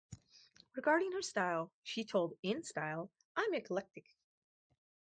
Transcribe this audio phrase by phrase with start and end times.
[0.75, 4.07] Regarding her style, she told "InStyle", "I'm eclectic.